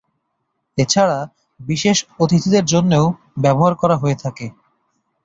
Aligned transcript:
এছাড়া 0.77 1.17
বিশেষ 1.59 1.97
অতিথিদের 2.19 2.63
জন্যেও 2.65 3.05
ব্যবহার 3.37 3.73
করা 3.75 3.95
হয়ে 3.97 4.17
থাকে। 4.23 4.45